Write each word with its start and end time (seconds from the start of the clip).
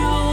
pure. 0.00 0.29